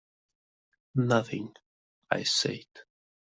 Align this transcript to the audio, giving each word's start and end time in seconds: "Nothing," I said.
"Nothing," 0.95 1.53
I 2.09 2.23
said. 2.23 2.65